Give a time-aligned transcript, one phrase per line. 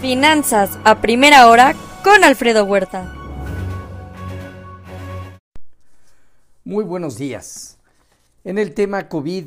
[0.00, 3.10] Finanzas a primera hora con Alfredo Huerta.
[6.64, 7.78] Muy buenos días.
[8.44, 9.46] En el tema COVID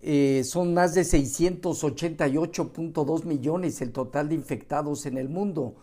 [0.00, 5.74] eh, son más de 688.2 millones el total de infectados en el mundo.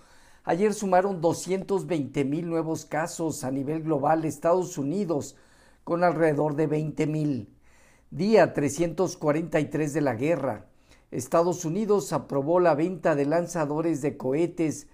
[0.45, 5.35] Ayer sumaron 220 mil nuevos casos a nivel global Estados Unidos
[5.83, 7.49] con alrededor de 20 mil.
[8.09, 10.67] Día 343 de la guerra.
[11.11, 14.87] Estados Unidos aprobó la venta de lanzadores de cohetes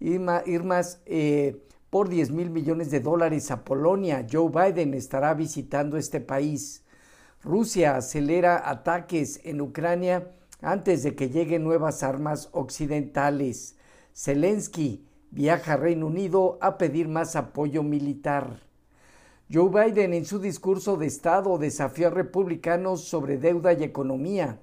[0.00, 4.26] Irmas eh, por 10 mil millones de dólares a Polonia.
[4.30, 6.84] Joe Biden estará visitando este país.
[7.42, 13.76] Rusia acelera ataques en Ucrania antes de que lleguen nuevas armas occidentales.
[14.14, 18.62] Zelensky viaja a Reino Unido a pedir más apoyo militar.
[19.52, 24.60] Joe Biden en su discurso de Estado desafió a republicanos sobre deuda y economía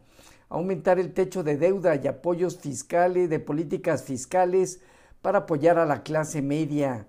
[0.49, 4.81] aumentar el techo de deuda y apoyos fiscales, de políticas fiscales
[5.21, 7.07] para apoyar a la clase media.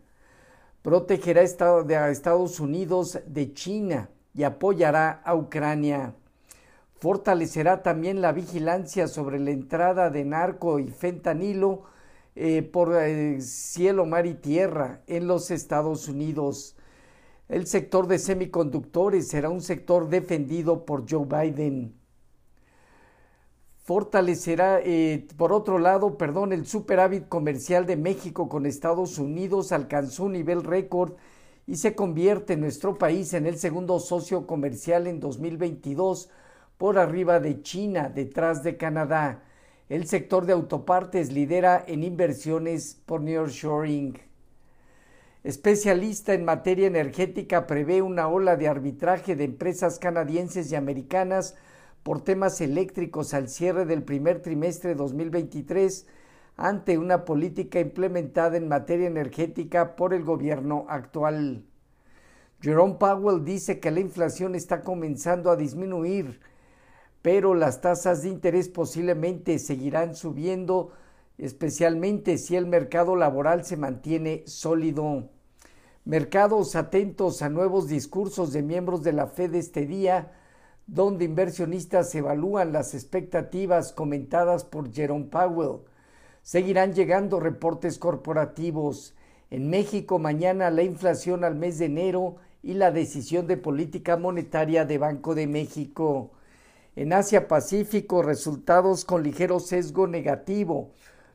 [0.82, 6.14] Protegerá a Estados Unidos de China y apoyará a Ucrania.
[6.94, 11.84] Fortalecerá también la vigilancia sobre la entrada de narco y fentanilo
[12.34, 16.76] eh, por eh, cielo, mar y tierra en los Estados Unidos.
[17.48, 21.98] El sector de semiconductores será un sector defendido por Joe Biden
[23.88, 30.24] fortalecerá, eh, por otro lado, perdón, el superávit comercial de México con Estados Unidos alcanzó
[30.24, 31.14] un nivel récord
[31.66, 36.28] y se convierte nuestro país en el segundo socio comercial en 2022
[36.76, 39.42] por arriba de China, detrás de Canadá.
[39.88, 44.18] El sector de autopartes lidera en inversiones por nearshoring.
[45.44, 51.54] Especialista en materia energética prevé una ola de arbitraje de empresas canadienses y americanas
[52.02, 56.06] por temas eléctricos al cierre del primer trimestre de 2023
[56.56, 61.64] ante una política implementada en materia energética por el gobierno actual.
[62.60, 66.40] Jerome Powell dice que la inflación está comenzando a disminuir,
[67.22, 70.90] pero las tasas de interés posiblemente seguirán subiendo,
[71.38, 75.30] especialmente si el mercado laboral se mantiene sólido.
[76.04, 80.32] Mercados atentos a nuevos discursos de miembros de la Fed este día,
[80.88, 85.82] donde inversionistas evalúan las expectativas comentadas por Jerome Powell.
[86.42, 89.14] Seguirán llegando reportes corporativos.
[89.50, 94.86] En México mañana la inflación al mes de enero y la decisión de política monetaria
[94.86, 96.30] de Banco de México.
[96.96, 100.92] En Asia Pacífico resultados con ligero sesgo negativo.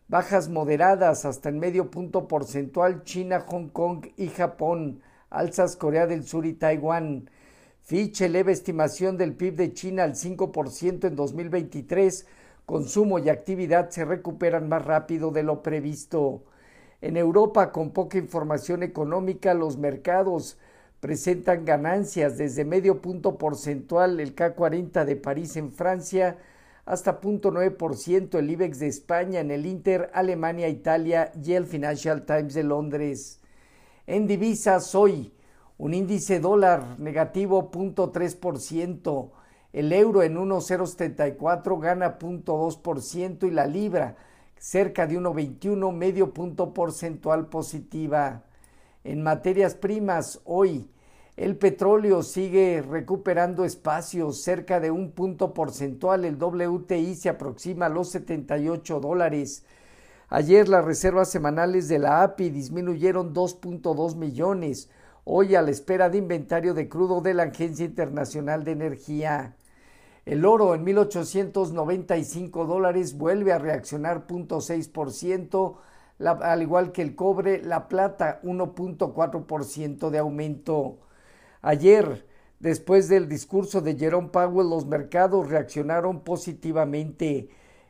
[0.07, 5.01] Bajas moderadas hasta en medio punto porcentual China, Hong Kong y Japón.
[5.29, 7.29] Alzas Corea del Sur y Taiwán.
[7.85, 12.25] Fitch eleva estimación del PIB de China al 5% en 2023.
[12.65, 16.45] Consumo y actividad se recuperan más rápido de lo previsto.
[17.01, 20.57] En Europa, con poca información económica, los mercados
[21.01, 26.37] presentan ganancias desde medio punto porcentual el K40 de París en Francia
[26.85, 32.53] hasta 0.9% el IBEX de España en el Inter, Alemania, Italia y el Financial Times
[32.53, 33.41] de Londres.
[34.07, 35.33] En divisas hoy,
[35.83, 39.31] un índice dólar negativo 0.3%,
[39.73, 44.15] el euro en 1.074 gana 0.2% y la libra
[44.57, 48.43] cerca de 1.21 medio punto porcentual positiva.
[49.03, 50.89] En materias primas, hoy
[51.35, 56.23] el petróleo sigue recuperando espacios cerca de un punto porcentual.
[56.23, 59.65] El WTI se aproxima a los 78 dólares.
[60.29, 64.89] Ayer las reservas semanales de la API disminuyeron 2.2 millones
[65.25, 69.55] hoy a la espera de inventario de crudo de la Agencia Internacional de Energía.
[70.25, 75.77] El oro en 1.895 dólares vuelve a reaccionar 0.6%,
[76.19, 80.99] al igual que el cobre, la plata 1.4% de aumento.
[81.61, 82.25] Ayer,
[82.59, 87.49] después del discurso de Jerome Powell, los mercados reaccionaron positivamente.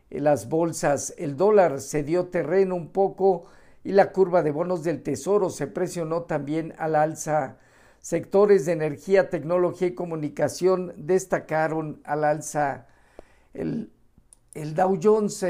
[0.09, 3.45] Las bolsas, el dólar se dio terreno un poco
[3.83, 7.57] y la curva de bonos del Tesoro se presionó también al alza.
[7.99, 12.87] Sectores de energía, tecnología y comunicación destacaron al alza.
[13.53, 13.91] El,
[14.53, 15.43] el Dow Jones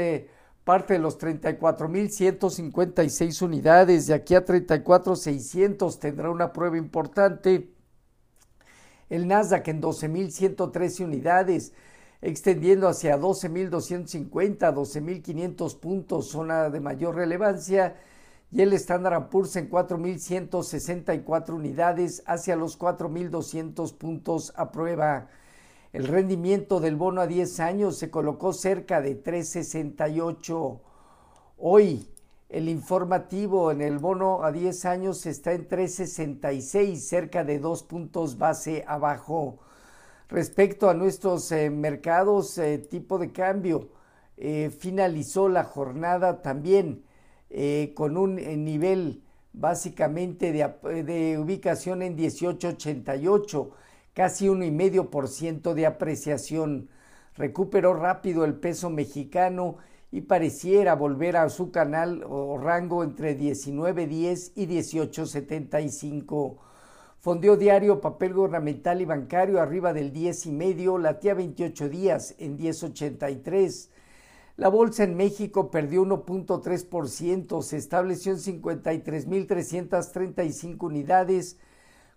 [0.64, 7.70] parte de los 34.156 unidades, de aquí a 34.600 tendrá una prueba importante.
[9.10, 11.74] El Nasdaq en 12.113 unidades,
[12.22, 17.96] extendiendo hacia 12.250, 12.500 puntos, zona de mayor relevancia
[18.54, 25.26] y el Standard Poor's en 4.164 unidades hacia los 4.200 puntos a prueba.
[25.92, 30.80] El rendimiento del bono a 10 años se colocó cerca de 368.
[31.58, 32.08] Hoy
[32.48, 38.38] el informativo en el bono a 10 años está en 3.66, cerca de dos puntos
[38.38, 39.58] base abajo.
[40.28, 43.88] Respecto a nuestros eh, mercados, eh, tipo de cambio,
[44.36, 47.03] eh, finalizó la jornada también
[47.94, 49.22] con un nivel
[49.52, 53.70] básicamente de, de ubicación en 18.88,
[54.12, 56.88] casi 1,5% de apreciación.
[57.36, 59.76] Recuperó rápido el peso mexicano
[60.14, 66.56] y pareciera volver a su canal o rango entre 19.10 y 18.75.
[67.18, 72.56] Fondió diario, papel gubernamental y bancario arriba del 10 y medio, latía 28 días en
[72.56, 73.88] 10.83.
[74.56, 81.58] La bolsa en México perdió 1.3%, se estableció en 53.335 unidades,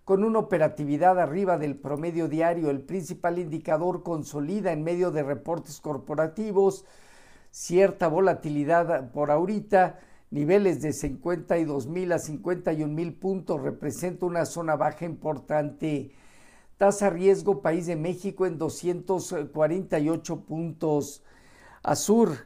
[0.04, 2.70] con una operatividad arriba del promedio diario.
[2.70, 6.84] El principal indicador consolida en medio de reportes corporativos
[7.50, 9.98] cierta volatilidad por ahorita,
[10.30, 16.12] niveles de 52 mil a 51 mil puntos, representa una zona baja importante.
[16.76, 21.22] Tasa riesgo país de México en 248 puntos.
[21.82, 22.36] Azur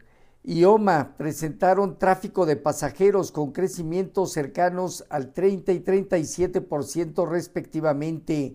[0.45, 8.55] y OMA presentaron tráfico de pasajeros con crecimientos cercanos al 30 y 37% respectivamente.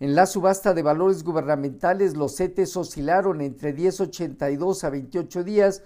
[0.00, 5.82] En la subasta de valores gubernamentales, los CETES oscilaron entre 10.82 a 28 días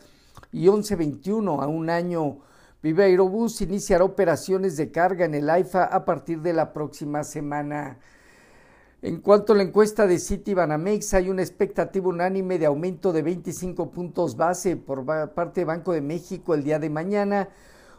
[0.53, 2.39] y 11.21 a un año.
[2.83, 7.99] Viva Aerobús iniciará operaciones de carga en el AIFA a partir de la próxima semana.
[9.05, 13.91] En cuanto a la encuesta de Citibanamex, hay una expectativa unánime de aumento de 25
[13.91, 15.05] puntos base por
[15.35, 17.49] parte de Banco de México el día de mañana,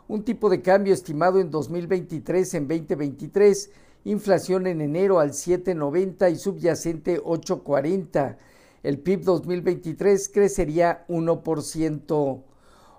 [0.07, 3.71] un tipo de cambio estimado en 2023 en 2023
[4.05, 8.37] inflación en enero al 7.90 y subyacente 8.40.
[8.81, 12.43] El PIB 2023 crecería 1%.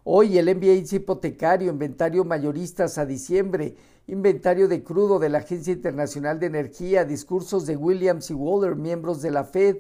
[0.07, 3.75] Hoy el MBA hipotecario, inventario mayoristas a diciembre,
[4.07, 9.23] inventario de crudo de la Agencia Internacional de Energía, discursos de Williams y Waller, miembros
[9.23, 9.79] de la Fed,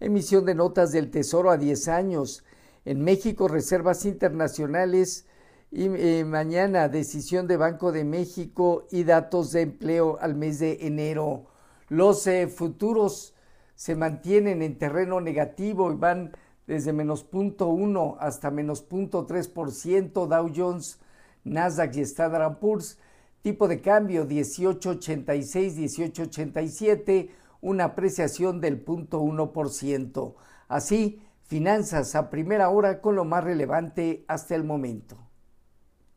[0.00, 2.44] emisión de notas del Tesoro a 10 años.
[2.84, 5.24] En México, reservas internacionales
[5.70, 10.86] y eh, mañana decisión de Banco de México y datos de empleo al mes de
[10.86, 11.46] enero.
[11.88, 13.32] Los eh, futuros
[13.76, 16.32] se mantienen en terreno negativo y van
[16.66, 20.26] desde menos punto uno hasta menos punto tres por ciento.
[20.26, 20.98] Dow Jones,
[21.44, 22.98] Nasdaq y Standard Poor's.
[23.42, 27.30] Tipo de cambio 1886, 1887,
[27.60, 30.36] una apreciación del punto uno por ciento.
[30.66, 35.18] Así, finanzas a primera hora con lo más relevante hasta el momento.